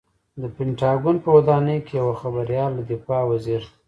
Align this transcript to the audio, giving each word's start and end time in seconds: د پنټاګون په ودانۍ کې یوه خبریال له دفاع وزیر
د 0.41 0.43
پنټاګون 0.55 1.15
په 1.23 1.29
ودانۍ 1.35 1.77
کې 1.85 1.93
یوه 2.01 2.15
خبریال 2.21 2.71
له 2.77 2.83
دفاع 2.91 3.21
وزیر 3.31 3.63